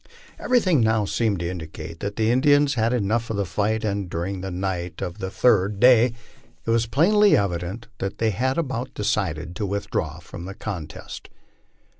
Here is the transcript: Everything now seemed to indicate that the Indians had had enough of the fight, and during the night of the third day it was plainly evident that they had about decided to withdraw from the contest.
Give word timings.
Everything 0.39 0.81
now 0.81 1.05
seemed 1.05 1.41
to 1.41 1.47
indicate 1.47 1.99
that 1.99 2.15
the 2.15 2.31
Indians 2.31 2.73
had 2.73 2.91
had 2.91 3.03
enough 3.03 3.29
of 3.29 3.37
the 3.37 3.45
fight, 3.45 3.83
and 3.83 4.09
during 4.09 4.41
the 4.41 4.49
night 4.49 4.99
of 4.99 5.19
the 5.19 5.29
third 5.29 5.79
day 5.79 6.13
it 6.65 6.71
was 6.71 6.87
plainly 6.87 7.37
evident 7.37 7.87
that 7.99 8.17
they 8.17 8.31
had 8.31 8.57
about 8.57 8.95
decided 8.95 9.55
to 9.57 9.65
withdraw 9.67 10.17
from 10.17 10.45
the 10.45 10.55
contest. 10.55 11.29